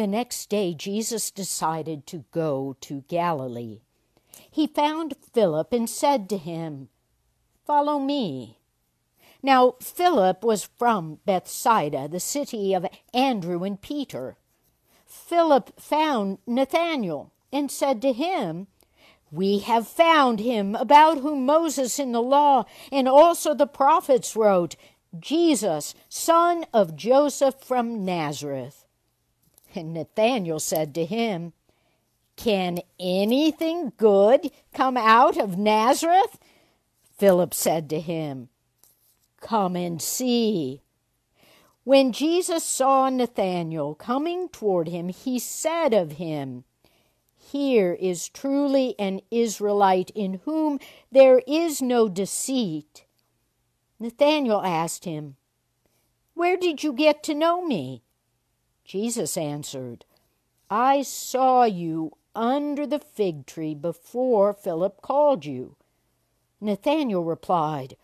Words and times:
The 0.00 0.06
next 0.06 0.48
day, 0.48 0.72
Jesus 0.72 1.30
decided 1.30 2.06
to 2.06 2.24
go 2.30 2.74
to 2.80 3.04
Galilee. 3.06 3.82
He 4.50 4.66
found 4.66 5.12
Philip 5.34 5.74
and 5.74 5.90
said 5.90 6.26
to 6.30 6.38
him, 6.38 6.88
Follow 7.66 7.98
me. 7.98 8.60
Now, 9.42 9.74
Philip 9.78 10.42
was 10.42 10.64
from 10.78 11.18
Bethsaida, 11.26 12.08
the 12.08 12.18
city 12.18 12.72
of 12.72 12.86
Andrew 13.12 13.62
and 13.62 13.78
Peter. 13.78 14.38
Philip 15.04 15.78
found 15.78 16.38
Nathanael 16.46 17.30
and 17.52 17.70
said 17.70 18.00
to 18.00 18.14
him, 18.14 18.68
We 19.30 19.58
have 19.58 19.86
found 19.86 20.40
him 20.40 20.76
about 20.76 21.18
whom 21.18 21.44
Moses 21.44 21.98
in 21.98 22.12
the 22.12 22.22
law 22.22 22.64
and 22.90 23.06
also 23.06 23.52
the 23.52 23.66
prophets 23.66 24.34
wrote, 24.34 24.76
Jesus, 25.18 25.94
son 26.08 26.64
of 26.72 26.96
Joseph 26.96 27.56
from 27.60 28.02
Nazareth. 28.02 28.86
And 29.74 29.94
Nathanael 29.94 30.60
said 30.60 30.94
to 30.94 31.04
him, 31.04 31.52
Can 32.36 32.80
anything 32.98 33.92
good 33.96 34.50
come 34.74 34.96
out 34.96 35.36
of 35.36 35.58
Nazareth? 35.58 36.38
Philip 37.16 37.54
said 37.54 37.88
to 37.90 38.00
him, 38.00 38.48
Come 39.40 39.76
and 39.76 40.00
see. 40.00 40.82
When 41.84 42.12
Jesus 42.12 42.64
saw 42.64 43.08
Nathanael 43.08 43.94
coming 43.94 44.48
toward 44.48 44.88
him, 44.88 45.08
he 45.08 45.38
said 45.38 45.94
of 45.94 46.12
him, 46.12 46.64
Here 47.36 47.94
is 47.94 48.28
truly 48.28 48.94
an 48.98 49.20
Israelite 49.30 50.10
in 50.10 50.40
whom 50.44 50.78
there 51.10 51.42
is 51.46 51.80
no 51.80 52.08
deceit. 52.08 53.04
Nathanael 53.98 54.62
asked 54.62 55.04
him, 55.04 55.36
Where 56.34 56.56
did 56.56 56.82
you 56.82 56.92
get 56.92 57.22
to 57.24 57.34
know 57.34 57.64
me? 57.64 58.02
Jesus 58.90 59.36
answered, 59.36 60.04
I 60.68 61.02
saw 61.02 61.62
you 61.62 62.16
under 62.34 62.88
the 62.88 62.98
fig 62.98 63.46
tree 63.46 63.72
before 63.72 64.52
Philip 64.52 65.00
called 65.00 65.44
you. 65.44 65.76
Nathanael 66.60 67.22
replied, 67.22 67.96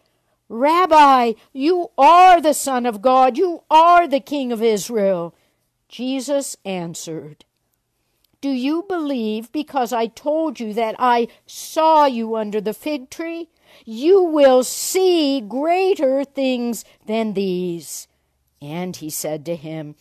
Rabbi, 0.49 1.33
you 1.53 1.91
are 1.99 2.41
the 2.41 2.55
Son 2.55 2.87
of 2.87 3.03
God, 3.03 3.37
you 3.37 3.65
are 3.69 4.07
the 4.07 4.21
King 4.21 4.53
of 4.53 4.63
Israel. 4.63 5.35
Jesus 5.89 6.57
answered, 6.65 7.45
Do 8.41 8.51
you 8.51 8.85
believe 8.89 9.51
because 9.51 9.93
I 9.93 10.07
told 10.07 10.61
you 10.61 10.73
that 10.75 10.95
I 11.01 11.27
saw 11.47 12.05
you 12.05 12.37
under 12.37 12.61
the 12.61 12.73
fig 12.73 13.11
tree? 13.11 13.49
You 13.85 14.23
will 14.23 14.63
see 14.63 15.41
greater 15.41 16.23
things 16.23 16.85
than 17.07 17.33
these. 17.33 18.07
And 18.63 18.95
he 18.95 19.11
said 19.11 19.45
to 19.47 19.57
him, 19.57 19.97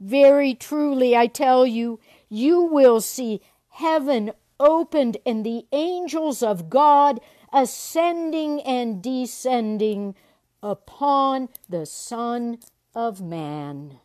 Very 0.00 0.54
truly 0.54 1.14
I 1.14 1.26
tell 1.26 1.66
you, 1.66 2.00
you 2.30 2.62
will 2.62 3.02
see 3.02 3.42
heaven 3.68 4.32
opened 4.58 5.18
and 5.26 5.44
the 5.44 5.66
angels 5.72 6.42
of 6.42 6.70
God 6.70 7.20
ascending 7.52 8.62
and 8.62 9.02
descending 9.02 10.14
upon 10.62 11.48
the 11.68 11.84
Son 11.84 12.58
of 12.94 13.20
Man. 13.20 14.00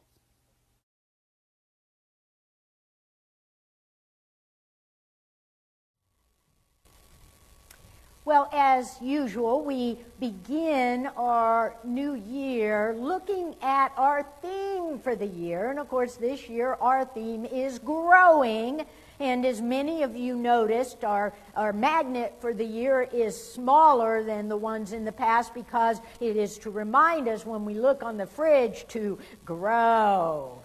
Well, 8.26 8.50
as 8.52 9.00
usual, 9.04 9.64
we 9.64 10.00
begin 10.20 11.06
our 11.16 11.76
new 11.84 12.16
year 12.16 12.96
looking 12.98 13.56
at 13.62 13.92
our 13.98 14.26
theme 14.42 14.98
for 14.98 15.16
the 15.16 15.28
year. 15.28 15.70
And 15.70 15.78
of 15.78 15.88
course, 15.90 16.16
this 16.16 16.50
year 16.50 16.74
our 16.82 17.06
theme 17.06 17.46
is 17.46 17.78
growing. 17.78 18.84
And 19.20 19.46
as 19.46 19.62
many 19.62 20.02
of 20.02 20.16
you 20.16 20.36
noticed, 20.38 21.04
our, 21.04 21.34
our 21.56 21.72
magnet 21.72 22.34
for 22.42 22.52
the 22.52 22.66
year 22.66 23.04
is 23.14 23.40
smaller 23.40 24.24
than 24.24 24.50
the 24.50 24.58
ones 24.58 24.92
in 24.92 25.06
the 25.06 25.12
past 25.12 25.54
because 25.54 26.02
it 26.20 26.36
is 26.36 26.58
to 26.60 26.72
remind 26.72 27.28
us 27.28 27.46
when 27.46 27.64
we 27.64 27.76
look 27.76 28.02
on 28.02 28.18
the 28.18 28.26
fridge 28.26 28.88
to 28.88 29.20
grow, 29.46 30.58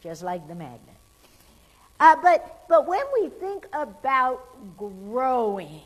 just 0.00 0.22
like 0.22 0.46
the 0.46 0.54
magnet. 0.54 0.94
Uh, 1.98 2.14
but, 2.22 2.66
but 2.68 2.86
when 2.86 3.04
we 3.20 3.30
think 3.30 3.66
about 3.72 4.44
growing, 4.78 5.82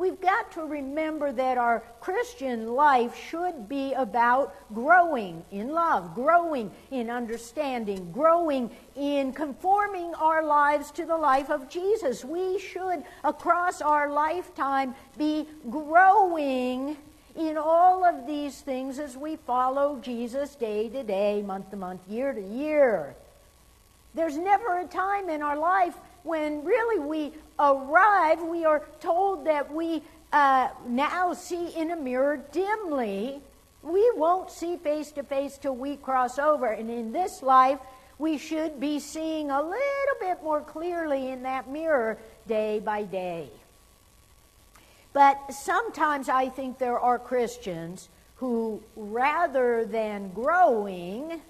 we've 0.00 0.20
got 0.20 0.50
to 0.52 0.62
remember 0.62 1.30
that 1.30 1.58
our 1.58 1.84
Christian 2.00 2.68
life 2.68 3.14
should 3.14 3.68
be 3.68 3.92
about 3.92 4.54
growing 4.72 5.44
in 5.52 5.68
love, 5.68 6.14
growing 6.14 6.70
in 6.90 7.10
understanding, 7.10 8.10
growing 8.10 8.70
in 8.96 9.32
conforming 9.34 10.14
our 10.14 10.42
lives 10.42 10.90
to 10.92 11.04
the 11.04 11.16
life 11.16 11.50
of 11.50 11.68
Jesus. 11.68 12.24
We 12.24 12.58
should, 12.58 13.04
across 13.22 13.82
our 13.82 14.10
lifetime, 14.10 14.94
be 15.18 15.46
growing 15.68 16.96
in 17.36 17.58
all 17.58 18.02
of 18.02 18.26
these 18.26 18.62
things 18.62 18.98
as 18.98 19.18
we 19.18 19.36
follow 19.36 20.00
Jesus 20.02 20.54
day 20.54 20.88
to 20.88 21.02
day, 21.02 21.42
month 21.42 21.70
to 21.70 21.76
month, 21.76 22.00
year 22.08 22.32
to 22.32 22.42
year. 22.42 23.14
There's 24.14 24.38
never 24.38 24.78
a 24.78 24.86
time 24.86 25.28
in 25.28 25.42
our 25.42 25.56
life 25.58 25.94
when 26.22 26.64
really 26.64 26.98
we 26.98 27.32
arrive, 27.58 28.42
we 28.42 28.64
are 28.64 28.82
told 29.00 29.46
that 29.46 29.72
we 29.72 30.02
uh, 30.32 30.68
now 30.86 31.32
see 31.32 31.68
in 31.76 31.90
a 31.90 31.96
mirror 31.96 32.40
dimly. 32.52 33.40
We 33.82 34.10
won't 34.14 34.50
see 34.50 34.76
face 34.76 35.10
to 35.12 35.22
face 35.22 35.58
till 35.58 35.74
we 35.74 35.96
cross 35.96 36.38
over. 36.38 36.66
And 36.66 36.90
in 36.90 37.12
this 37.12 37.42
life, 37.42 37.78
we 38.18 38.36
should 38.36 38.78
be 38.78 39.00
seeing 39.00 39.50
a 39.50 39.62
little 39.62 40.16
bit 40.20 40.42
more 40.42 40.60
clearly 40.60 41.30
in 41.30 41.42
that 41.44 41.70
mirror 41.70 42.18
day 42.46 42.78
by 42.78 43.04
day. 43.04 43.48
But 45.12 45.52
sometimes 45.52 46.28
I 46.28 46.50
think 46.50 46.78
there 46.78 47.00
are 47.00 47.18
Christians 47.18 48.08
who, 48.36 48.82
rather 48.94 49.84
than 49.84 50.30
growing, 50.32 51.40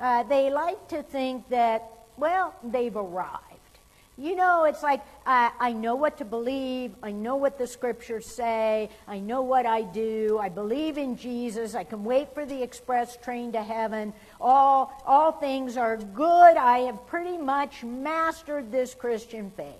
uh, 0.00 0.22
they 0.24 0.50
like 0.50 0.88
to 0.88 1.02
think 1.02 1.48
that, 1.50 1.90
well, 2.16 2.54
they've 2.64 2.96
arrived. 2.96 3.51
You 4.22 4.36
know, 4.36 4.66
it's 4.66 4.84
like 4.84 5.00
I, 5.26 5.50
I 5.58 5.72
know 5.72 5.96
what 5.96 6.18
to 6.18 6.24
believe. 6.24 6.92
I 7.02 7.10
know 7.10 7.34
what 7.34 7.58
the 7.58 7.66
scriptures 7.66 8.24
say. 8.24 8.88
I 9.08 9.18
know 9.18 9.42
what 9.42 9.66
I 9.66 9.82
do. 9.82 10.38
I 10.40 10.48
believe 10.48 10.96
in 10.96 11.16
Jesus. 11.16 11.74
I 11.74 11.82
can 11.82 12.04
wait 12.04 12.32
for 12.32 12.46
the 12.46 12.62
express 12.62 13.16
train 13.16 13.50
to 13.50 13.62
heaven. 13.64 14.12
All, 14.40 14.92
all 15.04 15.32
things 15.32 15.76
are 15.76 15.96
good. 15.96 16.56
I 16.56 16.78
have 16.86 17.04
pretty 17.08 17.36
much 17.36 17.82
mastered 17.82 18.70
this 18.70 18.94
Christian 18.94 19.50
faith. 19.56 19.74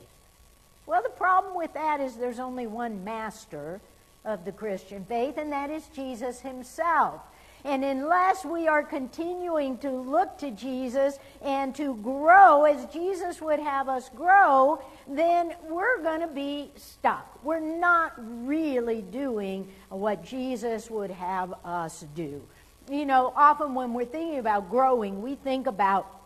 Well, 0.86 1.04
the 1.04 1.10
problem 1.10 1.54
with 1.56 1.75
that 1.75 2.00
is 2.00 2.16
there's 2.16 2.41
only 2.41 2.66
one 2.66 3.04
master 3.04 3.81
of 4.25 4.44
the 4.44 4.50
Christian 4.50 5.04
faith, 5.04 5.38
and 5.38 5.52
that 5.52 5.70
is 5.70 5.86
Jesus 5.94 6.41
himself. 6.41 7.20
And 7.65 7.84
unless 7.84 8.45
we 8.45 8.67
are 8.67 8.83
continuing 8.83 9.78
to 9.78 9.91
look 9.91 10.37
to 10.39 10.50
Jesus 10.50 11.19
and 11.43 11.75
to 11.77 11.95
grow 11.97 12.65
as 12.65 12.87
Jesus 12.87 13.41
would 13.41 13.61
have 13.61 13.89
us 13.89 14.09
grow, 14.11 14.83
then 15.09 15.55
we're 15.69 16.03
going 16.03 16.21
to 16.21 16.27
be 16.27 16.73
stuck. 16.77 17.39
We're 17.45 17.61
not 17.61 18.15
really 18.19 19.03
doing 19.03 19.69
what 19.91 20.25
Jesus 20.25 20.91
would 20.91 21.11
have 21.12 21.55
us 21.65 22.05
do. 22.17 22.43
You 22.91 23.06
know, 23.06 23.33
often 23.37 23.75
when 23.75 23.94
we're 23.94 24.06
thinking 24.06 24.41
about 24.41 24.69
growing, 24.69 25.23
we 25.23 25.37
think 25.37 25.69
about 25.69 26.21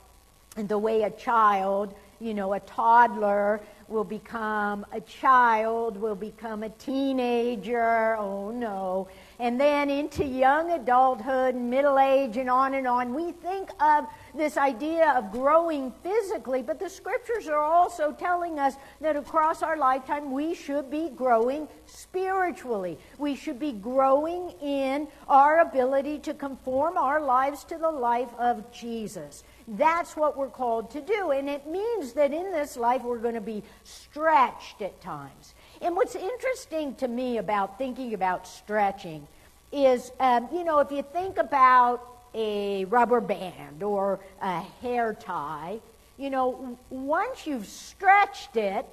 the 0.56 0.78
way 0.78 1.02
a 1.02 1.10
child, 1.10 1.94
you 2.20 2.34
know, 2.34 2.54
a 2.54 2.60
toddler 2.60 3.60
will 3.88 4.04
become 4.04 4.84
a 4.92 5.00
child, 5.00 5.96
will 5.96 6.14
become 6.14 6.62
a 6.62 6.70
teenager. 6.70 8.16
Oh 8.16 8.50
no 8.50 9.08
and 9.38 9.60
then 9.60 9.90
into 9.90 10.24
young 10.24 10.72
adulthood 10.72 11.54
and 11.54 11.68
middle 11.68 11.98
age 11.98 12.36
and 12.36 12.48
on 12.48 12.74
and 12.74 12.86
on. 12.86 13.12
We 13.12 13.32
think 13.32 13.70
of 13.82 14.06
this 14.34 14.56
idea 14.56 15.12
of 15.12 15.30
growing 15.30 15.92
physically, 16.02 16.62
but 16.62 16.78
the 16.78 16.88
scriptures 16.88 17.48
are 17.48 17.60
also 17.60 18.12
telling 18.12 18.58
us 18.58 18.74
that 19.00 19.16
across 19.16 19.62
our 19.62 19.76
lifetime 19.76 20.32
we 20.32 20.54
should 20.54 20.90
be 20.90 21.10
growing 21.10 21.68
spiritually. 21.86 22.98
We 23.18 23.36
should 23.36 23.58
be 23.58 23.72
growing 23.72 24.50
in 24.62 25.08
our 25.28 25.60
ability 25.60 26.20
to 26.20 26.34
conform 26.34 26.96
our 26.96 27.20
lives 27.20 27.64
to 27.64 27.78
the 27.78 27.90
life 27.90 28.32
of 28.38 28.70
Jesus. 28.72 29.44
That's 29.68 30.16
what 30.16 30.36
we're 30.36 30.48
called 30.48 30.90
to 30.92 31.00
do. 31.00 31.32
And 31.32 31.48
it 31.48 31.66
means 31.66 32.12
that 32.12 32.32
in 32.32 32.52
this 32.52 32.76
life 32.76 33.02
we're 33.02 33.18
going 33.18 33.34
to 33.34 33.40
be 33.40 33.64
stretched 33.84 34.80
at 34.80 35.00
times. 35.00 35.54
And 35.82 35.96
what's 35.96 36.14
interesting 36.14 36.94
to 36.96 37.08
me 37.08 37.38
about 37.38 37.78
thinking 37.78 38.14
about 38.14 38.46
stretching 38.46 39.26
is, 39.72 40.12
um, 40.20 40.48
you 40.52 40.64
know, 40.64 40.78
if 40.78 40.92
you 40.92 41.02
think 41.02 41.38
about 41.38 42.06
a 42.34 42.84
rubber 42.86 43.20
band 43.20 43.82
or 43.82 44.20
a 44.40 44.60
hair 44.82 45.14
tie, 45.14 45.80
you 46.16 46.30
know, 46.30 46.78
once 46.90 47.46
you've 47.46 47.66
stretched 47.66 48.56
it, 48.56 48.86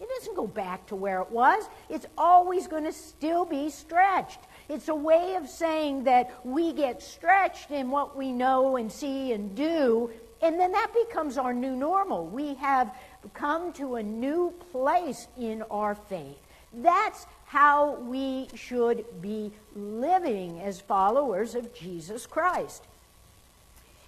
it 0.00 0.08
doesn't 0.18 0.36
go 0.36 0.46
back 0.46 0.86
to 0.88 0.96
where 0.96 1.22
it 1.22 1.30
was. 1.30 1.64
It's 1.88 2.06
always 2.18 2.66
going 2.66 2.84
to 2.84 2.92
still 2.92 3.44
be 3.44 3.70
stretched. 3.70 4.40
It's 4.68 4.88
a 4.88 4.94
way 4.94 5.36
of 5.36 5.48
saying 5.48 6.04
that 6.04 6.32
we 6.44 6.72
get 6.72 7.02
stretched 7.02 7.70
in 7.70 7.90
what 7.90 8.16
we 8.16 8.32
know 8.32 8.76
and 8.76 8.90
see 8.90 9.32
and 9.32 9.54
do, 9.54 10.10
And 10.42 10.60
then 10.60 10.72
that 10.72 10.92
becomes 10.92 11.38
our 11.38 11.54
new 11.54 11.74
normal. 11.74 12.26
We 12.26 12.54
have 12.54 12.94
come 13.34 13.72
to 13.74 13.96
a 13.96 14.02
new 14.02 14.52
place 14.70 15.28
in 15.38 15.62
our 15.70 15.94
faith. 15.94 16.38
That's 16.72 17.26
how 17.46 17.94
we 18.00 18.48
should 18.54 19.04
be 19.22 19.52
living 19.74 20.60
as 20.60 20.80
followers 20.80 21.54
of 21.54 21.74
Jesus 21.74 22.26
Christ. 22.26 22.82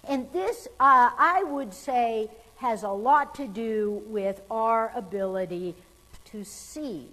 And 0.07 0.31
this, 0.31 0.67
uh, 0.79 1.11
I 1.17 1.43
would 1.43 1.73
say, 1.73 2.29
has 2.57 2.83
a 2.83 2.89
lot 2.89 3.35
to 3.35 3.47
do 3.47 4.03
with 4.07 4.41
our 4.51 4.91
ability 4.95 5.75
to 6.25 6.43
see, 6.43 7.07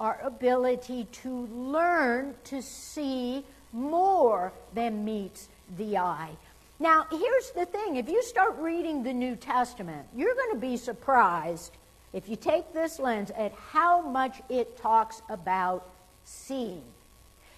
our 0.00 0.20
ability 0.22 1.06
to 1.10 1.46
learn 1.46 2.34
to 2.44 2.62
see 2.62 3.44
more 3.72 4.52
than 4.74 5.04
meets 5.04 5.48
the 5.76 5.98
eye. 5.98 6.30
Now, 6.78 7.06
here's 7.10 7.50
the 7.52 7.64
thing 7.64 7.96
if 7.96 8.08
you 8.08 8.22
start 8.22 8.58
reading 8.58 9.02
the 9.02 9.12
New 9.12 9.36
Testament, 9.36 10.06
you're 10.14 10.34
going 10.34 10.52
to 10.52 10.60
be 10.60 10.76
surprised 10.76 11.72
if 12.12 12.28
you 12.28 12.36
take 12.36 12.72
this 12.72 12.98
lens 12.98 13.30
at 13.36 13.52
how 13.52 14.02
much 14.02 14.42
it 14.48 14.76
talks 14.76 15.22
about 15.28 15.88
seeing. 16.24 16.82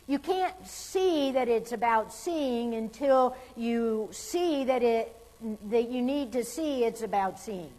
You 0.06 0.18
can't 0.18 0.54
see 0.66 1.32
that 1.32 1.48
it's 1.48 1.72
about 1.72 2.12
seeing 2.12 2.74
until 2.74 3.36
you 3.56 4.08
see 4.10 4.64
that 4.64 4.82
it 4.82 5.14
that 5.70 5.88
you 5.88 6.02
need 6.02 6.32
to 6.32 6.44
see 6.44 6.84
it's 6.84 7.02
about 7.02 7.38
seeing. 7.38 7.70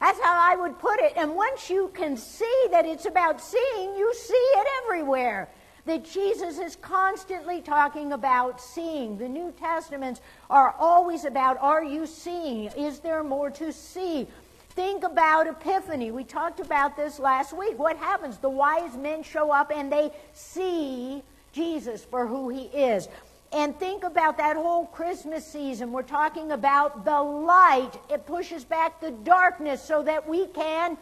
That's 0.00 0.20
how 0.20 0.52
I 0.52 0.56
would 0.56 0.78
put 0.78 1.00
it. 1.00 1.14
And 1.16 1.34
once 1.34 1.70
you 1.70 1.90
can 1.94 2.16
see 2.16 2.66
that 2.70 2.86
it's 2.86 3.06
about 3.06 3.40
seeing, 3.40 3.96
you 3.96 4.12
see 4.14 4.34
it 4.34 4.68
everywhere. 4.84 5.48
That 5.86 6.04
Jesus 6.04 6.58
is 6.58 6.76
constantly 6.76 7.60
talking 7.60 8.12
about 8.12 8.60
seeing. 8.60 9.16
The 9.16 9.28
New 9.28 9.52
Testaments 9.52 10.20
are 10.50 10.74
always 10.78 11.24
about 11.24 11.58
are 11.58 11.84
you 11.84 12.06
seeing? 12.06 12.66
Is 12.76 12.98
there 13.00 13.22
more 13.22 13.50
to 13.52 13.72
see? 13.72 14.26
Think 14.70 15.04
about 15.04 15.46
Epiphany. 15.46 16.10
We 16.10 16.24
talked 16.24 16.60
about 16.60 16.96
this 16.96 17.18
last 17.18 17.56
week. 17.56 17.78
What 17.78 17.96
happens? 17.96 18.36
The 18.36 18.50
wise 18.50 18.96
men 18.96 19.22
show 19.22 19.50
up 19.50 19.72
and 19.74 19.90
they 19.90 20.10
see 20.34 21.22
Jesus 21.52 22.04
for 22.04 22.26
who 22.26 22.50
he 22.50 22.64
is. 22.64 23.08
And 23.52 23.78
think 23.78 24.04
about 24.04 24.38
that 24.38 24.56
whole 24.56 24.86
Christmas 24.86 25.46
season. 25.46 25.92
We're 25.92 26.02
talking 26.02 26.52
about 26.52 27.04
the 27.04 27.22
light. 27.22 27.92
It 28.10 28.26
pushes 28.26 28.64
back 28.64 29.00
the 29.00 29.12
darkness 29.12 29.82
so 29.82 30.02
that 30.02 30.28
we 30.28 30.46
can 30.48 30.98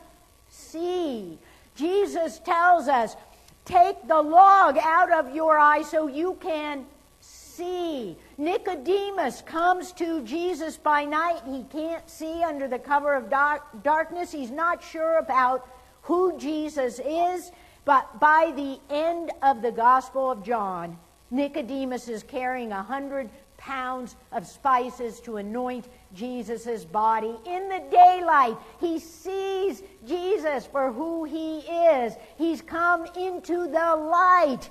see. 0.49 1.39
Jesus 1.75 2.39
tells 2.41 2.87
us, 2.87 3.17
take 3.65 4.07
the 4.07 4.21
log 4.21 4.77
out 4.79 5.13
of 5.13 5.35
your 5.35 5.59
eye 5.59 5.83
so 5.83 6.07
you 6.07 6.39
can 6.41 6.87
see. 7.21 8.17
Nicodemus 8.37 9.43
comes 9.43 9.93
to 9.93 10.23
Jesus 10.23 10.77
by 10.77 11.05
night. 11.05 11.41
He 11.47 11.65
can't 11.73 12.09
see 12.09 12.43
under 12.43 12.69
the 12.69 12.79
cover 12.79 13.15
of 13.15 13.31
dark, 13.31 13.63
darkness. 13.83 14.31
He's 14.31 14.51
not 14.51 14.83
sure 14.85 15.19
about 15.19 15.67
who 16.03 16.39
Jesus 16.39 17.01
is. 17.05 17.51
But 17.85 18.19
by 18.19 18.53
the 18.55 18.79
end 18.95 19.31
of 19.43 19.63
the 19.63 19.73
Gospel 19.73 20.31
of 20.31 20.43
John, 20.45 20.99
Nicodemus 21.35 22.09
is 22.09 22.23
carrying 22.23 22.71
a 22.71 22.83
hundred 22.83 23.29
pounds 23.57 24.15
of 24.31 24.47
spices 24.47 25.21
to 25.21 25.37
anoint 25.39 25.87
Jesus' 26.15 26.85
body. 26.85 27.35
In 27.45 27.69
the 27.69 27.83
daylight, 27.91 28.57
he 28.81 28.99
sees 28.99 29.83
Jesus 30.07 30.67
for 30.67 30.93
who 30.93 31.25
he 31.25 31.59
is. 31.59 32.15
He's 32.39 32.63
come 32.63 33.07
into 33.17 33.67
the 33.67 33.97
light. 33.97 34.71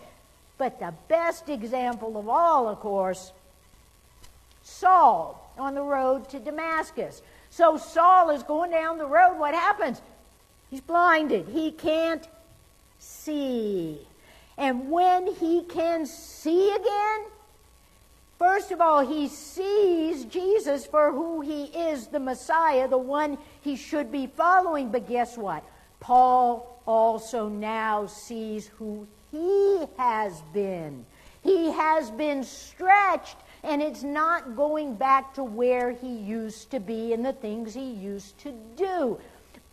But 0.58 0.80
the 0.80 0.94
best 1.10 1.50
example 1.50 2.18
of 2.18 2.30
all, 2.30 2.70
of 2.70 2.80
course, 2.80 3.34
Saul 4.62 5.52
on 5.58 5.76
the 5.76 5.82
road 5.82 6.30
to 6.30 6.40
Damascus. 6.40 7.22
So 7.50 7.78
Saul 7.78 8.30
is 8.30 8.44
going 8.44 8.72
down 8.72 8.98
the 8.98 9.06
road. 9.06 9.38
What 9.38 9.54
happens? 9.54 10.02
He's 10.70 10.82
blinded. 10.82 11.48
He 11.50 11.72
can't 11.72 12.26
see. 13.00 14.00
And 14.58 14.90
when 14.92 15.34
he 15.36 15.64
can 15.64 16.06
see 16.06 16.70
again, 16.72 17.26
first 18.38 18.72
of 18.72 18.82
all, 18.82 19.06
he 19.06 19.28
sees 19.28 20.26
Jesus 20.26 20.86
for 20.86 21.12
who 21.12 21.42
he 21.42 21.66
is 21.66 22.08
the 22.08 22.20
Messiah, 22.20 22.88
the 22.88 22.98
one 22.98 23.38
he 23.62 23.76
should 23.76 24.12
be 24.12 24.28
following. 24.28 24.90
But 24.90 25.08
guess 25.08 25.38
what? 25.38 25.64
Paul 26.00 26.82
also 26.86 27.48
now 27.48 28.06
sees 28.06 28.68
who 28.68 29.08
he 29.32 29.86
has 29.98 30.42
been. 30.54 31.06
He 31.42 31.72
has 31.72 32.12
been 32.12 32.44
stretched 32.44 33.38
and 33.64 33.82
it's 33.82 34.04
not 34.04 34.56
going 34.56 34.96
back 34.96 35.34
to 35.36 35.44
where 35.44 35.92
he 35.92 36.16
used 36.18 36.70
to 36.72 36.80
be 36.80 37.14
and 37.14 37.26
the 37.26 37.34
things 37.34 37.74
he 37.74 37.92
used 37.92 38.38
to 38.40 38.54
do. 38.76 39.18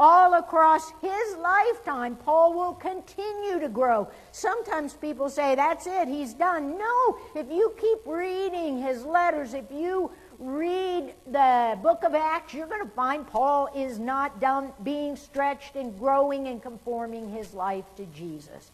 All 0.02 0.32
across 0.32 0.94
his 1.02 1.37
lifetime, 1.37 2.17
Paul 2.17 2.55
will 2.55 2.73
continue 2.73 3.61
to 3.61 3.69
grow. 3.69 4.08
Sometimes 4.32 4.94
people 4.94 5.29
say, 5.29 5.55
that's 5.55 5.87
it, 5.87 6.08
he's 6.08 6.32
done. 6.32 6.79
No, 6.79 7.19
if 7.35 7.50
you 7.50 7.75
keep 7.79 7.99
reading 8.06 8.81
his 8.81 9.05
letters, 9.05 9.52
if 9.52 9.70
you 9.70 10.11
read 10.38 11.12
the 11.26 11.79
book 11.82 12.02
of 12.02 12.14
Acts, 12.14 12.55
you're 12.55 12.67
going 12.67 12.82
to 12.82 12.94
find 12.94 13.26
Paul 13.26 13.69
is 13.76 13.99
not 13.99 14.41
done 14.41 14.73
being 14.85 15.17
stretched 15.17 15.76
and 15.76 15.99
growing 15.99 16.49
and 16.49 16.62
conforming 16.62 17.29
his 17.29 17.52
life 17.52 17.85
to 17.97 18.06
Jesus 18.06 18.70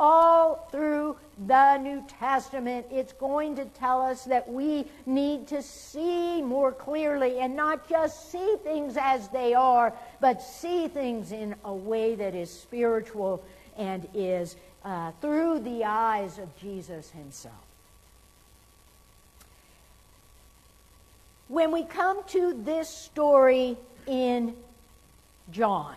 all 0.00 0.68
through 0.70 1.16
the 1.46 1.78
New 1.78 2.04
Testament, 2.08 2.86
it's 2.90 3.12
going 3.12 3.56
to 3.56 3.64
tell 3.64 4.00
us 4.00 4.24
that 4.24 4.48
we 4.48 4.86
need 5.06 5.48
to 5.48 5.62
see 5.62 6.40
more 6.42 6.72
clearly 6.72 7.38
and 7.40 7.56
not 7.56 7.88
just 7.88 8.30
see 8.30 8.56
things 8.62 8.96
as 9.00 9.28
they 9.28 9.54
are, 9.54 9.92
but 10.20 10.42
see 10.42 10.88
things 10.88 11.32
in 11.32 11.54
a 11.64 11.72
way 11.72 12.14
that 12.14 12.34
is 12.34 12.50
spiritual 12.50 13.42
and 13.76 14.06
is 14.14 14.56
uh, 14.84 15.12
through 15.20 15.60
the 15.60 15.84
eyes 15.84 16.38
of 16.38 16.56
Jesus 16.58 17.10
himself. 17.10 17.54
When 21.48 21.72
we 21.72 21.84
come 21.84 22.22
to 22.28 22.52
this 22.62 22.88
story 22.88 23.76
in 24.06 24.54
John, 25.50 25.96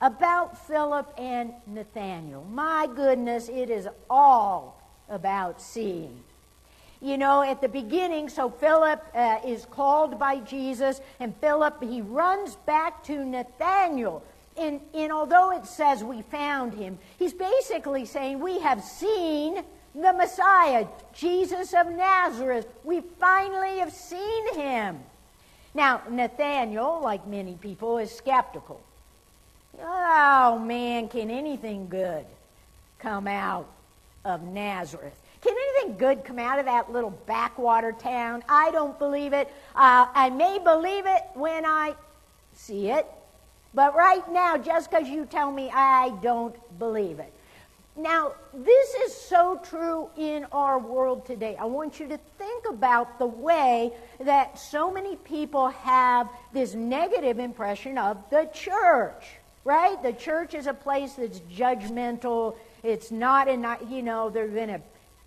about 0.00 0.66
Philip 0.66 1.12
and 1.16 1.52
Nathaniel. 1.66 2.44
My 2.44 2.88
goodness, 2.94 3.48
it 3.48 3.70
is 3.70 3.88
all 4.10 4.82
about 5.08 5.60
seeing. 5.60 6.22
You 7.00 7.18
know, 7.18 7.42
at 7.42 7.60
the 7.60 7.68
beginning, 7.68 8.28
so 8.28 8.50
Philip 8.50 9.04
uh, 9.14 9.38
is 9.46 9.66
called 9.66 10.18
by 10.18 10.38
Jesus, 10.40 11.00
and 11.20 11.36
Philip, 11.36 11.82
he 11.82 12.00
runs 12.00 12.56
back 12.56 13.04
to 13.04 13.24
Nathaniel. 13.24 14.22
And, 14.56 14.80
and 14.94 15.12
although 15.12 15.52
it 15.52 15.66
says 15.66 16.02
we 16.02 16.22
found 16.22 16.72
him, 16.72 16.98
he's 17.18 17.34
basically 17.34 18.06
saying 18.06 18.40
we 18.40 18.58
have 18.60 18.82
seen 18.82 19.62
the 19.94 20.12
Messiah, 20.12 20.86
Jesus 21.14 21.74
of 21.74 21.90
Nazareth. 21.90 22.66
We 22.84 23.02
finally 23.18 23.78
have 23.78 23.92
seen 23.92 24.54
him. 24.54 25.00
Now, 25.74 26.02
Nathaniel, 26.10 27.00
like 27.02 27.26
many 27.26 27.54
people, 27.54 27.98
is 27.98 28.10
skeptical. 28.10 28.80
Oh 29.82 30.58
man, 30.58 31.08
can 31.08 31.30
anything 31.30 31.88
good 31.88 32.24
come 32.98 33.26
out 33.26 33.68
of 34.24 34.42
Nazareth? 34.42 35.20
Can 35.42 35.54
anything 35.54 35.98
good 35.98 36.24
come 36.24 36.38
out 36.38 36.58
of 36.58 36.64
that 36.64 36.90
little 36.90 37.10
backwater 37.26 37.92
town? 37.92 38.42
I 38.48 38.70
don't 38.70 38.98
believe 38.98 39.32
it. 39.32 39.48
Uh, 39.74 40.06
I 40.12 40.30
may 40.30 40.58
believe 40.58 41.04
it 41.06 41.22
when 41.34 41.64
I 41.64 41.94
see 42.54 42.90
it, 42.90 43.06
but 43.74 43.94
right 43.94 44.26
now, 44.32 44.56
just 44.56 44.90
because 44.90 45.08
you 45.08 45.26
tell 45.26 45.52
me, 45.52 45.70
I 45.72 46.10
don't 46.22 46.56
believe 46.78 47.18
it. 47.18 47.32
Now, 47.98 48.32
this 48.52 48.94
is 49.06 49.14
so 49.14 49.60
true 49.62 50.10
in 50.16 50.46
our 50.52 50.78
world 50.78 51.24
today. 51.24 51.56
I 51.58 51.64
want 51.64 51.98
you 51.98 52.08
to 52.08 52.18
think 52.38 52.68
about 52.68 53.18
the 53.18 53.26
way 53.26 53.92
that 54.20 54.58
so 54.58 54.90
many 54.90 55.16
people 55.16 55.68
have 55.68 56.28
this 56.52 56.74
negative 56.74 57.38
impression 57.38 57.96
of 57.96 58.22
the 58.30 58.50
church 58.52 59.24
right? 59.66 60.00
The 60.00 60.12
church 60.12 60.54
is 60.54 60.68
a 60.68 60.72
place 60.72 61.14
that's 61.14 61.40
judgmental. 61.52 62.54
It's 62.84 63.10
not, 63.10 63.48
in, 63.48 63.66
you 63.90 64.00
know, 64.00 64.30
they're 64.30 64.46
going 64.46 64.68
to 64.68 64.80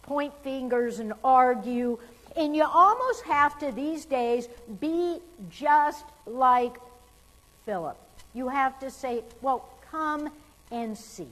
point 0.04 0.34
fingers 0.44 1.00
and 1.00 1.14
argue. 1.26 2.00
And 2.38 2.56
you 2.56 2.64
almost 2.64 3.24
have 3.24 3.60
to, 3.60 3.72
these 3.74 4.06
days, 4.06 4.48
be 4.80 5.20
just 5.52 6.06
like 6.26 6.78
Philip. 7.66 7.98
You 8.34 8.48
have 8.48 8.80
to 8.80 8.90
say, 8.90 9.24
well, 9.42 9.68
come 9.92 10.30
and 10.72 10.98
see. 10.98 11.28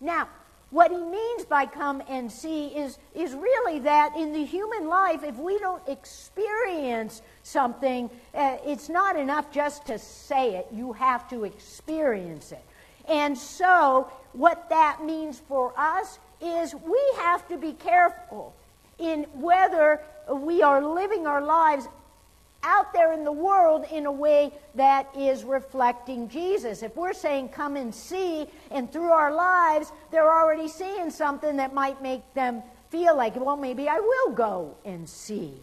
Now, 0.00 0.26
what 0.70 0.90
he 0.92 0.98
means 0.98 1.44
by 1.44 1.66
come 1.66 2.02
and 2.08 2.30
see 2.30 2.68
is, 2.68 2.98
is 3.14 3.34
really 3.34 3.80
that 3.80 4.16
in 4.16 4.32
the 4.32 4.44
human 4.44 4.86
life, 4.86 5.24
if 5.24 5.36
we 5.36 5.58
don't 5.58 5.86
experience 5.88 7.22
something, 7.42 8.08
uh, 8.34 8.56
it's 8.64 8.88
not 8.88 9.16
enough 9.16 9.52
just 9.52 9.86
to 9.86 9.98
say 9.98 10.54
it, 10.56 10.68
you 10.72 10.92
have 10.92 11.28
to 11.30 11.44
experience 11.44 12.52
it. 12.52 12.64
And 13.08 13.36
so, 13.36 14.10
what 14.32 14.68
that 14.70 15.04
means 15.04 15.42
for 15.48 15.72
us 15.76 16.20
is 16.40 16.74
we 16.74 17.02
have 17.16 17.46
to 17.48 17.56
be 17.56 17.72
careful 17.72 18.54
in 18.98 19.24
whether 19.34 20.00
we 20.30 20.62
are 20.62 20.82
living 20.94 21.26
our 21.26 21.42
lives 21.42 21.88
out 22.62 22.92
there 22.92 23.12
in 23.12 23.24
the 23.24 23.32
world 23.32 23.86
in 23.90 24.06
a 24.06 24.12
way 24.12 24.52
that 24.74 25.08
is 25.16 25.44
reflecting 25.44 26.28
Jesus. 26.28 26.82
If 26.82 26.96
we're 26.96 27.14
saying, 27.14 27.50
come 27.50 27.76
and 27.76 27.94
see, 27.94 28.46
and 28.70 28.92
through 28.92 29.10
our 29.10 29.34
lives, 29.34 29.90
they're 30.10 30.30
already 30.30 30.68
seeing 30.68 31.10
something 31.10 31.56
that 31.56 31.72
might 31.72 32.02
make 32.02 32.34
them 32.34 32.62
feel 32.90 33.16
like, 33.16 33.36
well, 33.36 33.56
maybe 33.56 33.88
I 33.88 34.00
will 34.00 34.32
go 34.32 34.76
and 34.84 35.08
see. 35.08 35.54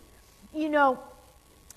You 0.54 0.70
know, 0.70 1.00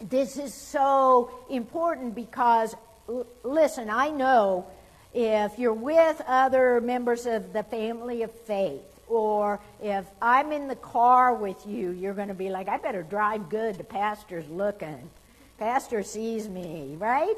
this 0.01 0.39
is 0.39 0.55
so 0.55 1.31
important 1.51 2.15
because, 2.15 2.75
l- 3.09 3.27
listen, 3.43 3.91
I 3.91 4.11
know 4.11 4.67
if 5.13 5.59
you're 5.59 5.73
with 5.73 6.23
other 6.27 6.81
members 6.81 7.27
of 7.27 7.53
the 7.53 7.65
family 7.65 8.23
of 8.23 8.31
faith, 8.31 8.81
or 9.11 9.61
if 9.83 10.07
I'm 10.23 10.53
in 10.53 10.69
the 10.69 10.77
car 10.77 11.35
with 11.35 11.67
you, 11.67 11.91
you're 11.91 12.15
going 12.15 12.29
to 12.29 12.35
be 12.35 12.49
like, 12.49 12.69
I 12.69 12.79
better 12.79 13.03
drive 13.03 13.49
good. 13.49 13.77
The 13.77 13.85
pastor's 13.85 14.49
looking. 14.49 15.11
Pastor 15.59 16.03
sees 16.03 16.49
me, 16.49 16.97
right? 16.99 17.35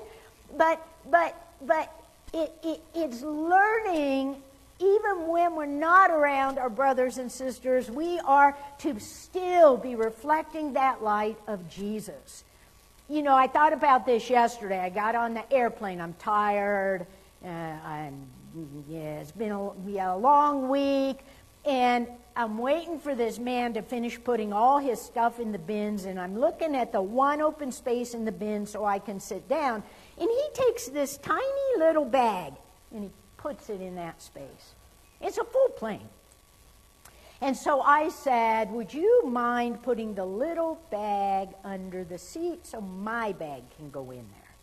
But 0.56 0.86
but 1.10 1.34
but 1.62 1.92
it, 2.32 2.52
it, 2.62 2.80
it's 2.94 3.22
learning 3.22 4.36
even 4.78 5.28
when 5.28 5.54
we're 5.54 5.66
not 5.66 6.10
around 6.10 6.58
our 6.58 6.70
brothers 6.70 7.18
and 7.18 7.30
sisters, 7.30 7.90
we 7.90 8.18
are 8.20 8.56
to 8.78 8.98
still 8.98 9.76
be 9.76 9.94
reflecting 9.94 10.72
that 10.72 11.02
light 11.02 11.38
of 11.46 11.68
Jesus. 11.70 12.44
You 13.08 13.22
know, 13.22 13.36
I 13.36 13.46
thought 13.46 13.72
about 13.72 14.06
this 14.06 14.28
yesterday. 14.28 14.78
I 14.78 14.88
got 14.88 15.14
on 15.14 15.34
the 15.34 15.52
airplane. 15.52 16.00
I'm 16.00 16.14
tired. 16.14 17.06
Uh, 17.44 17.48
I'm, 17.48 18.26
yeah, 18.88 19.20
it's 19.20 19.32
been 19.32 19.52
a, 19.52 19.70
yeah, 19.86 20.14
a 20.14 20.16
long 20.16 20.68
week. 20.68 21.18
And 21.64 22.08
I'm 22.34 22.58
waiting 22.58 22.98
for 22.98 23.14
this 23.14 23.38
man 23.38 23.74
to 23.74 23.82
finish 23.82 24.22
putting 24.22 24.52
all 24.52 24.78
his 24.78 25.00
stuff 25.00 25.38
in 25.38 25.52
the 25.52 25.58
bins, 25.58 26.06
and 26.06 26.18
I'm 26.18 26.38
looking 26.38 26.74
at 26.74 26.92
the 26.92 27.02
one 27.02 27.40
open 27.40 27.70
space 27.70 28.14
in 28.14 28.24
the 28.24 28.32
bin 28.32 28.66
so 28.66 28.84
I 28.84 28.98
can 28.98 29.20
sit 29.20 29.48
down. 29.48 29.82
And 30.18 30.28
he 30.28 30.44
takes 30.54 30.88
this 30.88 31.18
tiny 31.18 31.42
little 31.78 32.04
bag 32.04 32.54
and 32.92 33.04
he 33.04 33.10
puts 33.36 33.70
it 33.70 33.80
in 33.80 33.96
that 33.96 34.22
space. 34.22 34.74
It's 35.20 35.38
a 35.38 35.44
full 35.44 35.68
plane. 35.70 36.08
And 37.40 37.56
so 37.56 37.80
I 37.80 38.08
said, 38.08 38.70
Would 38.70 38.94
you 38.94 39.26
mind 39.26 39.82
putting 39.82 40.14
the 40.14 40.24
little 40.24 40.80
bag 40.90 41.48
under 41.64 42.04
the 42.04 42.18
seat 42.18 42.66
so 42.66 42.80
my 42.80 43.32
bag 43.32 43.62
can 43.76 43.90
go 43.90 44.10
in 44.10 44.18
there? 44.18 44.54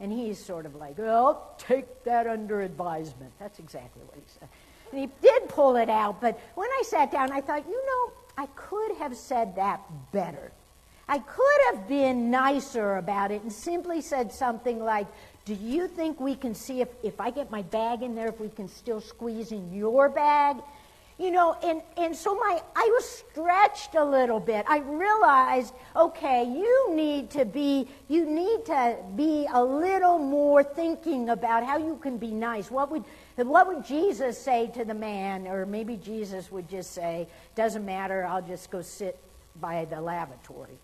And 0.00 0.12
he's 0.12 0.44
sort 0.44 0.66
of 0.66 0.74
like, 0.74 0.98
Well, 0.98 1.54
take 1.58 2.04
that 2.04 2.26
under 2.26 2.60
advisement. 2.60 3.32
That's 3.38 3.58
exactly 3.60 4.02
what 4.04 4.16
he 4.16 4.22
said. 4.38 4.48
And 4.90 5.00
he 5.00 5.08
did 5.20 5.48
pull 5.48 5.76
it 5.76 5.90
out, 5.90 6.20
but 6.20 6.38
when 6.54 6.68
I 6.68 6.82
sat 6.84 7.10
down, 7.10 7.32
I 7.32 7.40
thought, 7.40 7.66
you 7.68 7.86
know, 7.86 8.12
I 8.36 8.46
could 8.54 8.96
have 8.98 9.16
said 9.16 9.56
that 9.56 9.80
better. 10.12 10.52
I 11.08 11.18
could 11.18 11.60
have 11.70 11.88
been 11.88 12.30
nicer 12.30 12.96
about 12.96 13.30
it 13.30 13.42
and 13.42 13.52
simply 13.52 14.02
said 14.02 14.30
something 14.32 14.78
like, 14.84 15.06
Do 15.46 15.54
you 15.54 15.88
think 15.88 16.20
we 16.20 16.34
can 16.34 16.54
see 16.54 16.82
if, 16.82 16.88
if 17.02 17.20
I 17.20 17.30
get 17.30 17.50
my 17.50 17.62
bag 17.62 18.02
in 18.02 18.14
there, 18.14 18.28
if 18.28 18.38
we 18.38 18.50
can 18.50 18.68
still 18.68 19.00
squeeze 19.00 19.50
in 19.50 19.72
your 19.72 20.10
bag? 20.10 20.56
You 21.18 21.32
know, 21.32 21.56
and, 21.64 21.82
and 21.96 22.14
so 22.14 22.36
my 22.36 22.62
I 22.76 22.88
was 22.94 23.24
stretched 23.30 23.96
a 23.96 24.04
little 24.04 24.38
bit. 24.38 24.64
I 24.68 24.78
realized, 24.78 25.74
okay, 25.96 26.44
you 26.44 26.94
need 26.94 27.30
to 27.30 27.44
be 27.44 27.88
you 28.06 28.24
need 28.24 28.64
to 28.66 28.96
be 29.16 29.48
a 29.52 29.62
little 29.62 30.18
more 30.18 30.62
thinking 30.62 31.30
about 31.30 31.64
how 31.64 31.76
you 31.76 31.96
can 31.96 32.18
be 32.18 32.30
nice. 32.30 32.70
What 32.70 32.92
would 32.92 33.02
what 33.34 33.66
would 33.66 33.84
Jesus 33.84 34.38
say 34.38 34.68
to 34.74 34.84
the 34.84 34.94
man? 34.94 35.48
Or 35.48 35.66
maybe 35.66 35.96
Jesus 35.96 36.52
would 36.52 36.68
just 36.68 36.92
say, 36.92 37.26
doesn't 37.56 37.84
matter, 37.84 38.24
I'll 38.24 38.42
just 38.42 38.70
go 38.70 38.80
sit 38.80 39.18
by 39.60 39.86
the 39.86 40.00
lavatory. 40.00 40.78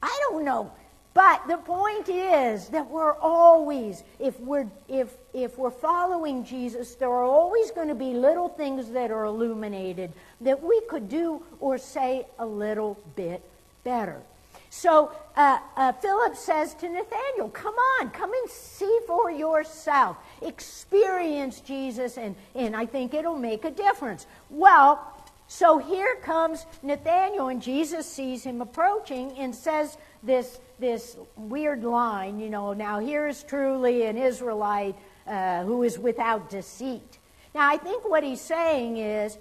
I 0.00 0.16
don't 0.30 0.44
know. 0.44 0.70
But 1.14 1.48
the 1.48 1.56
point 1.56 2.08
is 2.08 2.68
that 2.68 2.88
we're 2.88 3.14
always, 3.14 4.04
if 4.20 4.38
we're, 4.40 4.68
if, 4.88 5.08
if 5.32 5.58
we're 5.58 5.70
following 5.70 6.44
Jesus, 6.44 6.94
there 6.94 7.08
are 7.08 7.24
always 7.24 7.70
going 7.72 7.88
to 7.88 7.94
be 7.94 8.14
little 8.14 8.48
things 8.48 8.90
that 8.90 9.10
are 9.10 9.24
illuminated 9.24 10.12
that 10.40 10.62
we 10.62 10.80
could 10.82 11.08
do 11.08 11.42
or 11.60 11.78
say 11.78 12.26
a 12.38 12.46
little 12.46 12.96
bit 13.16 13.42
better. 13.82 14.22
So 14.70 15.10
uh, 15.34 15.58
uh, 15.76 15.92
Philip 15.92 16.36
says 16.36 16.74
to 16.74 16.88
Nathanael, 16.88 17.48
Come 17.50 17.74
on, 17.74 18.10
come 18.10 18.32
and 18.32 18.50
see 18.50 18.98
for 19.06 19.30
yourself. 19.30 20.18
Experience 20.42 21.60
Jesus, 21.60 22.18
and, 22.18 22.36
and 22.54 22.76
I 22.76 22.86
think 22.86 23.14
it'll 23.14 23.38
make 23.38 23.64
a 23.64 23.70
difference. 23.70 24.26
Well, 24.50 25.14
so 25.48 25.78
here 25.78 26.16
comes 26.16 26.66
Nathanael, 26.82 27.48
and 27.48 27.62
Jesus 27.62 28.06
sees 28.06 28.44
him 28.44 28.60
approaching 28.60 29.32
and 29.38 29.54
says 29.54 29.96
this, 30.22 30.60
this 30.78 31.16
weird 31.36 31.84
line, 31.84 32.40
you 32.40 32.50
know, 32.50 32.72
now 32.72 32.98
here 32.98 33.26
is 33.26 33.42
truly 33.42 34.06
an 34.06 34.16
Israelite 34.16 34.96
uh, 35.26 35.62
who 35.64 35.82
is 35.82 35.98
without 35.98 36.50
deceit. 36.50 37.18
Now, 37.54 37.68
I 37.68 37.76
think 37.76 38.08
what 38.08 38.24
he's 38.24 38.40
saying 38.40 38.98
is, 38.98 39.38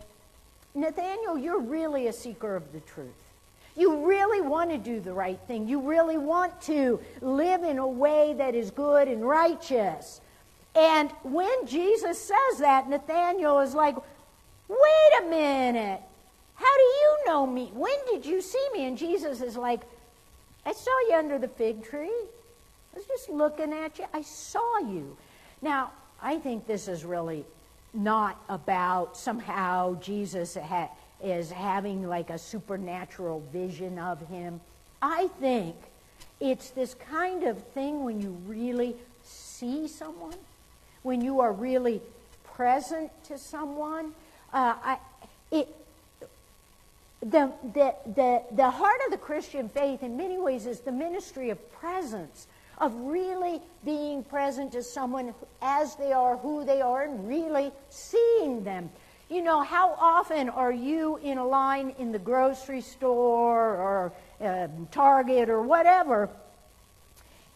Nathanael, 0.76 1.38
you're 1.38 1.60
really 1.60 2.08
a 2.08 2.14
seeker 2.14 2.56
of 2.56 2.72
the 2.72 2.80
truth. 2.82 3.14
You 3.76 4.06
really 4.08 4.42
want 4.42 4.72
to 4.72 4.78
do 4.78 5.00
the 5.00 5.14
right 5.14 5.40
thing. 5.48 5.68
You 5.68 5.82
really 5.82 6.18
want 6.18 6.60
to 6.62 7.00
live 7.22 7.64
in 7.64 7.78
a 7.78 7.88
way 7.88 8.34
that 8.38 8.56
is 8.56 8.72
good 8.72 9.08
and 9.08 9.28
righteous. 9.28 10.20
And 10.76 11.12
when 11.24 11.68
Jesus 11.68 12.20
says 12.20 12.60
that, 12.60 12.90
Nathanael 12.90 13.60
is 13.60 13.76
like, 13.76 13.96
wait 14.68 15.22
a 15.22 15.26
minute. 15.30 16.02
How 16.56 16.76
do 16.76 16.84
you 16.84 17.18
know 17.28 17.46
me? 17.46 17.72
When 17.74 17.96
did 18.12 18.26
you 18.26 18.42
see 18.42 18.68
me? 18.74 18.86
And 18.86 18.98
Jesus 18.98 19.42
is 19.42 19.56
like, 19.56 19.82
I 20.68 20.74
saw 20.74 20.92
you 21.08 21.16
under 21.16 21.40
the 21.40 21.48
fig 21.48 21.86
tree. 21.86 22.12
I 22.12 22.98
was 22.98 23.06
just 23.06 23.30
looking 23.30 23.72
at 23.72 23.98
you. 24.00 24.06
I 24.14 24.22
saw 24.22 24.80
you. 24.80 25.16
Now, 25.62 25.92
I 26.22 26.40
think 26.40 26.68
this 26.68 26.90
is 26.90 27.06
really 27.06 27.46
not 27.94 28.44
about 28.50 29.16
somehow 29.16 29.98
Jesus 30.02 30.56
had 30.56 30.90
is 31.24 31.50
having 31.50 32.06
like 32.06 32.30
a 32.30 32.38
supernatural 32.38 33.42
vision 33.54 33.98
of 33.98 34.20
him. 34.28 34.60
I 35.02 35.30
think 35.40 35.76
it's 36.42 36.72
this 36.72 36.96
kind 36.96 37.46
of 37.46 37.64
thing 37.70 38.04
when 38.04 38.22
you 38.22 38.38
really 38.46 38.94
see 39.24 39.88
someone, 39.88 40.36
when 41.02 41.22
you 41.22 41.40
are 41.40 41.54
really 41.54 42.02
present 42.44 43.10
to 43.24 43.38
someone. 43.38 44.14
Uh, 44.54 44.76
I, 44.84 44.98
it, 45.50 45.74
the, 47.30 47.52
the, 47.74 47.96
the, 48.16 48.44
the 48.52 48.70
heart 48.70 49.00
of 49.06 49.12
the 49.12 49.18
Christian 49.18 49.70
faith, 49.70 50.04
in 50.04 50.16
many 50.16 50.38
ways, 50.38 50.66
is 50.66 50.80
the 50.80 50.92
ministry 50.92 51.50
of 51.50 51.72
presence, 51.72 52.48
of 52.78 52.94
really 52.96 53.60
being 53.84 54.24
present 54.24 54.72
to 54.74 54.84
someone 54.84 55.34
as 55.62 55.96
they 55.96 56.14
are, 56.14 56.38
who 56.38 56.64
they 56.64 56.82
are, 56.82 57.04
and 57.04 57.28
really 57.28 57.72
seeing 57.90 58.64
them. 58.64 58.90
You 59.30 59.42
know, 59.42 59.62
how 59.62 59.96
often 60.00 60.48
are 60.48 60.72
you 60.72 61.18
in 61.18 61.38
a 61.38 61.46
line 61.46 61.94
in 62.00 62.14
the 62.14 62.20
grocery 62.20 62.82
store 62.82 63.76
or 63.76 64.14
uh, 64.40 64.68
Target 64.92 65.50
or 65.50 65.62
whatever, 65.62 66.30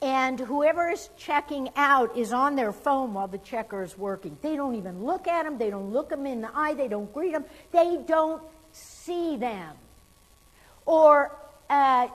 and 0.01 0.37
whoever 0.39 0.89
is 0.89 1.09
checking 1.15 1.69
out 1.77 2.17
is 2.17 2.33
on 2.33 2.55
their 2.55 2.73
phone 2.73 3.13
while 3.13 3.27
the 3.27 3.37
checker 3.37 3.83
is 3.83 3.97
working? 3.97 4.37
They 4.41 4.57
don't 4.57 4.75
even 4.75 5.05
look 5.05 5.29
at 5.29 5.43
them, 5.43 5.57
they 5.57 5.69
don't 5.69 5.93
look 5.93 6.09
them 6.09 6.25
in 6.25 6.41
the 6.41 6.49
eye, 6.53 6.73
they 6.73 6.89
don't 6.89 7.13
greet 7.13 7.31
them, 7.31 7.45
they 7.71 7.99
don't 8.05 8.41
see 9.05 9.37
them. 9.37 9.75
Or 10.85 11.35
uh, 11.69 12.07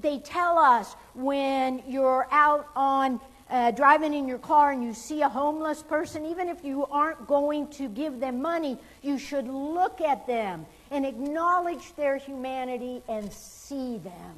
they 0.00 0.18
tell 0.18 0.58
us 0.58 0.94
when 1.14 1.82
you're 1.86 2.26
out 2.30 2.68
on 2.74 3.20
uh, 3.50 3.70
driving 3.70 4.14
in 4.14 4.26
your 4.26 4.38
car 4.38 4.72
and 4.72 4.82
you 4.82 4.94
see 4.94 5.22
a 5.22 5.28
homeless 5.28 5.82
person, 5.82 6.26
even 6.26 6.48
if 6.48 6.64
you 6.64 6.86
aren't 6.86 7.26
going 7.26 7.68
to 7.68 7.88
give 7.88 8.18
them 8.18 8.40
money, 8.40 8.78
you 9.02 9.18
should 9.18 9.46
look 9.46 10.00
at 10.00 10.26
them 10.26 10.66
and 10.90 11.04
acknowledge 11.04 11.94
their 11.96 12.16
humanity 12.16 13.02
and 13.08 13.32
see 13.32 13.98
them. 13.98 14.34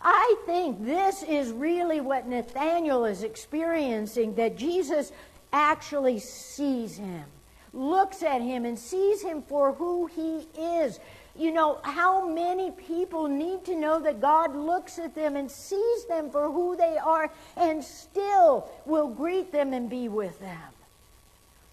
I 0.00 0.36
think 0.46 0.84
this 0.84 1.22
is 1.22 1.52
really 1.52 2.00
what 2.00 2.26
Nathaniel 2.26 3.04
is 3.04 3.22
experiencing 3.22 4.34
that 4.34 4.56
Jesus 4.56 5.12
actually 5.52 6.18
sees 6.18 6.96
him, 6.96 7.24
looks 7.72 8.22
at 8.22 8.42
him, 8.42 8.64
and 8.64 8.78
sees 8.78 9.22
him 9.22 9.42
for 9.42 9.72
who 9.72 10.06
he 10.06 10.46
is. 10.58 11.00
You 11.34 11.52
know, 11.52 11.78
how 11.82 12.28
many 12.28 12.70
people 12.72 13.26
need 13.26 13.64
to 13.64 13.74
know 13.74 13.98
that 14.00 14.20
God 14.20 14.54
looks 14.54 14.98
at 14.98 15.14
them 15.14 15.36
and 15.36 15.50
sees 15.50 16.04
them 16.04 16.30
for 16.30 16.50
who 16.50 16.76
they 16.76 16.98
are 16.98 17.30
and 17.56 17.82
still 17.82 18.70
will 18.84 19.08
greet 19.08 19.50
them 19.50 19.72
and 19.72 19.88
be 19.88 20.08
with 20.08 20.38
them? 20.40 20.58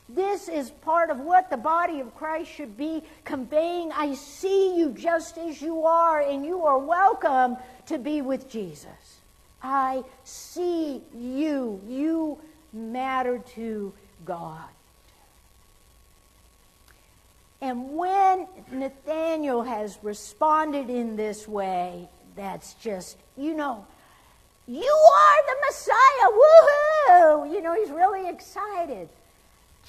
This 0.07 0.47
is 0.47 0.71
part 0.71 1.11
of 1.11 1.19
what 1.19 1.49
the 1.49 1.57
body 1.57 1.99
of 1.99 2.15
Christ 2.15 2.49
should 2.49 2.77
be 2.77 3.03
conveying. 3.25 3.91
I 3.91 4.15
see 4.15 4.75
you 4.77 4.91
just 4.91 5.37
as 5.37 5.61
you 5.61 5.83
are, 5.83 6.21
and 6.21 6.43
you 6.45 6.65
are 6.65 6.79
welcome 6.79 7.57
to 7.87 7.99
be 7.99 8.21
with 8.21 8.49
Jesus. 8.49 9.19
I 9.61 10.03
see 10.23 11.03
you. 11.15 11.81
You 11.87 12.39
matter 12.73 13.39
to 13.55 13.93
God. 14.25 14.69
And 17.61 17.95
when 17.97 18.47
Nathaniel 18.71 19.63
has 19.63 19.99
responded 20.01 20.89
in 20.89 21.15
this 21.15 21.47
way, 21.47 22.07
that's 22.35 22.73
just, 22.75 23.17
you 23.37 23.53
know, 23.53 23.85
you 24.67 24.81
are 25.15 25.45
the 25.47 25.55
Messiah, 25.67 26.29
woohoo! 26.31 27.53
You 27.53 27.61
know, 27.61 27.73
he's 27.73 27.89
really 27.89 28.29
excited. 28.29 29.09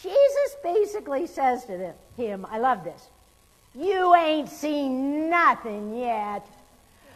Jesus 0.03 0.57
basically 0.63 1.27
says 1.27 1.65
to 1.67 1.93
him, 2.17 2.47
I 2.51 2.59
love 2.59 2.83
this, 2.83 3.09
you 3.75 4.15
ain't 4.15 4.49
seen 4.49 5.31
nothing 5.31 5.97
yet. 5.97 6.47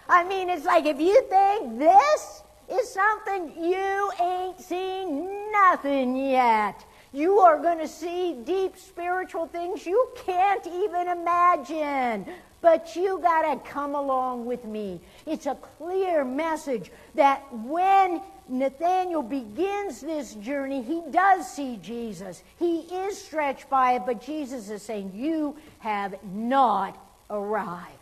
I 0.09 0.23
mean, 0.25 0.51
it's 0.51 0.67
like 0.67 0.85
if 0.85 1.01
you 1.01 1.23
think 1.23 1.79
this 1.79 2.43
is 2.71 2.93
something 2.93 3.55
you 3.61 4.11
ain't 4.21 4.61
seen 4.61 5.51
nothing 5.51 6.17
yet. 6.17 6.85
You 7.15 7.39
are 7.39 7.61
going 7.61 7.79
to 7.79 7.87
see 7.87 8.35
deep 8.45 8.77
spiritual 8.77 9.47
things 9.47 9.87
you 9.87 10.09
can't 10.17 10.67
even 10.67 11.07
imagine. 11.07 12.27
But 12.61 12.97
you 12.97 13.21
got 13.21 13.43
to 13.43 13.71
come 13.71 13.95
along 13.95 14.47
with 14.47 14.65
me. 14.65 15.01
It's 15.25 15.47
a 15.47 15.55
clear 15.55 16.25
message 16.25 16.91
that 17.15 17.45
when 17.53 18.21
Nathaniel 18.49 19.23
begins 19.23 20.01
this 20.01 20.35
journey, 20.35 20.83
he 20.83 21.03
does 21.13 21.49
see 21.49 21.77
Jesus. 21.77 22.43
He 22.59 22.81
is 22.81 23.17
stretched 23.17 23.71
by 23.71 23.93
it, 23.93 24.03
but 24.05 24.21
Jesus 24.21 24.69
is 24.69 24.83
saying, 24.83 25.13
You 25.15 25.57
have 25.79 26.17
not 26.25 26.99
arrived. 27.31 27.93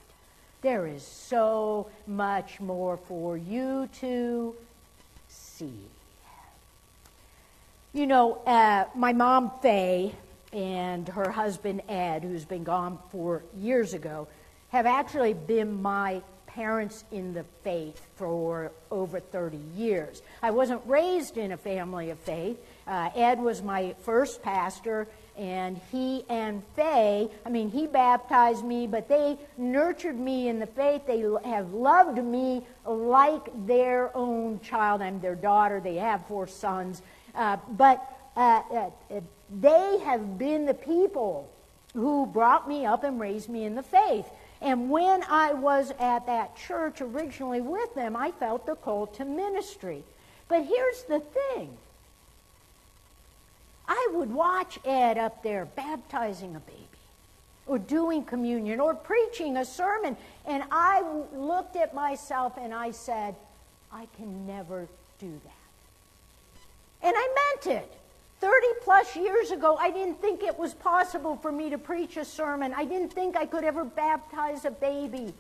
There 0.63 0.87
is 0.87 1.03
so 1.03 1.91
much 2.07 2.61
more 2.61 2.97
for 2.97 3.37
you 3.37 3.91
to 4.01 4.57
see. 5.29 5.85
You 7.95 8.07
know, 8.07 8.37
uh, 8.47 8.87
my 8.95 9.13
mom, 9.13 9.53
Faye, 9.61 10.15
and 10.51 11.07
her 11.09 11.31
husband, 11.31 11.83
Ed, 11.91 12.23
who's 12.23 12.47
been 12.47 12.65
gone 12.65 12.99
for 13.11 13.45
years 13.55 13.93
ago, 13.93 14.29
have 14.71 14.87
actually 14.87 15.35
been 15.35 15.83
my 15.83 16.23
parents 16.47 17.05
in 17.13 17.35
the 17.35 17.45
faith 17.63 18.07
for 18.17 18.73
over 18.91 19.21
30 19.21 19.59
years. 19.77 20.23
I 20.43 20.53
wasn't 20.53 20.81
raised 20.87 21.37
in 21.37 21.53
a 21.53 21.59
family 21.59 22.09
of 22.09 22.19
faith. 22.21 22.57
Uh, 22.87 23.11
Ed 23.15 23.39
was 23.39 23.61
my 23.61 23.95
first 24.01 24.43
pastor, 24.43 25.07
and 25.37 25.81
he 25.91 26.25
and 26.29 26.63
Faye, 26.77 27.29
I 27.47 27.49
mean, 27.49 27.71
he 27.71 27.87
baptized 27.87 28.65
me, 28.65 28.87
but 28.87 29.09
they 29.09 29.39
nurtured 29.57 30.19
me 30.19 30.49
in 30.49 30.59
the 30.59 30.67
faith. 30.67 31.07
They 31.07 31.25
have 31.45 31.73
loved 31.73 32.23
me 32.23 32.67
like 32.85 33.67
their 33.67 34.15
own 34.17 34.61
child. 34.61 35.03
I'm 35.03 35.21
their 35.21 35.35
daughter. 35.35 35.81
They 35.81 35.97
have 35.97 36.27
four 36.27 36.47
sons. 36.47 37.03
Uh, 37.35 37.57
but 37.71 38.07
uh, 38.37 38.63
uh, 38.73 38.91
they 39.61 39.99
have 40.05 40.39
been 40.39 40.67
the 40.67 40.75
people 40.75 41.51
who 41.95 42.27
brought 42.27 42.69
me 42.69 42.87
up 42.87 43.05
and 43.05 43.21
raised 43.21 43.49
me 43.49 43.65
in 43.65 43.75
the 43.75 43.83
faith. 43.83 44.27
And 44.61 44.91
when 44.91 45.23
I 45.25 45.53
was 45.53 45.93
at 45.99 46.27
that 46.27 46.57
church 46.57 47.01
originally 47.01 47.61
with 47.61 47.95
them, 47.95 48.17
I 48.17 48.31
felt 48.31 48.65
the 48.65 48.77
call 48.77 49.09
to 49.09 49.25
ministry. 49.25 50.05
But 50.49 50.65
here's 50.65 51.03
the 51.05 51.21
thing 51.21 51.77
I 53.93 54.09
would 54.15 54.33
watch 54.33 54.79
Ed 54.87 55.19
up 55.19 55.43
there 55.43 55.67
baptizing 55.67 56.57
a 56.57 56.61
baby, 56.61 56.79
or 57.67 57.79
doing 57.79 58.25
communion, 58.25 58.81
or 58.81 58.95
preaching 58.95 59.59
a 59.59 59.67
sermon, 59.67 60.17
and 60.47 60.63
I 60.71 61.03
looked 61.35 61.77
at 61.77 61.95
myself 61.95 62.55
and 62.59 62.73
I 62.73 62.93
said, 62.93 63.35
I 63.93 64.09
can 64.17 64.47
never 64.47 64.89
do 65.19 65.31
that. 65.45 67.07
And 67.07 67.15
I 67.15 67.51
meant 67.55 67.83
it. 67.83 67.93
30 68.41 68.67
plus 68.83 69.15
years 69.15 69.51
ago, 69.51 69.77
I 69.79 69.91
didn't 69.91 70.23
think 70.23 70.43
it 70.43 70.59
was 70.59 70.73
possible 70.73 71.37
for 71.37 71.53
me 71.53 71.69
to 71.69 71.77
preach 71.77 72.17
a 72.17 72.25
sermon. 72.25 72.73
I 72.75 72.87
didn't 72.87 73.13
think 73.13 73.37
I 73.37 73.45
could 73.45 73.63
ever 73.63 73.85
baptize 73.85 74.65
a 74.65 74.71
baby. 74.71 75.35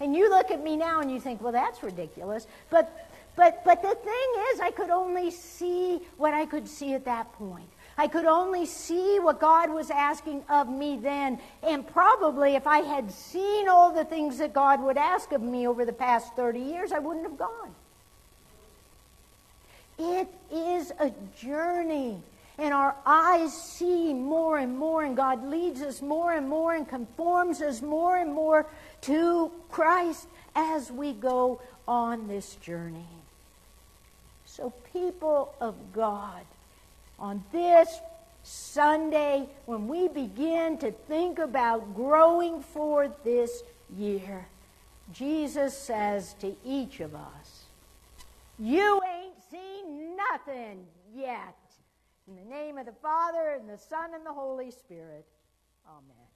And 0.00 0.16
you 0.16 0.30
look 0.30 0.50
at 0.50 0.64
me 0.64 0.74
now 0.74 1.00
and 1.00 1.10
you 1.10 1.20
think, 1.20 1.42
well, 1.42 1.52
that's 1.52 1.82
ridiculous. 1.82 2.46
But, 2.70 3.10
but, 3.36 3.62
but 3.66 3.82
the 3.82 3.94
thing 3.94 4.44
is, 4.52 4.60
I 4.60 4.70
could 4.70 4.88
only 4.88 5.30
see 5.30 6.00
what 6.16 6.32
I 6.32 6.46
could 6.46 6.66
see 6.66 6.94
at 6.94 7.04
that 7.04 7.30
point. 7.34 7.68
I 7.98 8.08
could 8.08 8.24
only 8.24 8.66
see 8.66 9.18
what 9.20 9.40
God 9.40 9.70
was 9.70 9.90
asking 9.90 10.44
of 10.48 10.68
me 10.68 10.96
then. 10.96 11.38
And 11.62 11.86
probably 11.86 12.54
if 12.54 12.66
I 12.66 12.78
had 12.78 13.10
seen 13.10 13.68
all 13.68 13.92
the 13.92 14.04
things 14.04 14.38
that 14.38 14.52
God 14.52 14.82
would 14.82 14.96
ask 14.96 15.32
of 15.32 15.42
me 15.42 15.66
over 15.66 15.84
the 15.84 15.92
past 15.92 16.34
30 16.34 16.60
years, 16.60 16.92
I 16.92 16.98
wouldn't 16.98 17.26
have 17.26 17.38
gone. 17.38 17.74
It 19.98 20.28
is 20.50 20.92
a 20.98 21.12
journey. 21.38 22.22
And 22.58 22.74
our 22.74 22.94
eyes 23.06 23.54
see 23.54 24.12
more 24.12 24.58
and 24.58 24.76
more, 24.76 25.02
and 25.02 25.16
God 25.16 25.44
leads 25.44 25.80
us 25.80 26.02
more 26.02 26.34
and 26.34 26.48
more 26.48 26.74
and 26.74 26.86
conforms 26.86 27.62
us 27.62 27.80
more 27.80 28.16
and 28.16 28.34
more 28.34 28.66
to 29.02 29.50
Christ 29.70 30.26
as 30.54 30.90
we 30.90 31.12
go 31.12 31.60
on 31.88 32.28
this 32.28 32.56
journey. 32.56 33.06
So, 34.44 34.72
people 34.92 35.54
of 35.60 35.74
God, 35.94 36.44
on 37.20 37.44
this 37.52 38.00
Sunday, 38.42 39.48
when 39.66 39.86
we 39.86 40.08
begin 40.08 40.78
to 40.78 40.90
think 40.90 41.38
about 41.38 41.94
growing 41.94 42.62
for 42.62 43.14
this 43.22 43.62
year, 43.94 44.46
Jesus 45.12 45.76
says 45.76 46.34
to 46.40 46.56
each 46.64 47.00
of 47.00 47.14
us, 47.14 47.64
You 48.58 49.00
ain't 49.06 49.34
seen 49.50 50.16
nothing 50.16 50.86
yet. 51.14 51.56
In 52.28 52.36
the 52.36 52.44
name 52.44 52.78
of 52.78 52.86
the 52.86 52.92
Father, 52.92 53.58
and 53.58 53.68
the 53.68 53.76
Son, 53.76 54.14
and 54.14 54.24
the 54.24 54.32
Holy 54.32 54.70
Spirit. 54.70 55.26
Amen. 55.86 56.29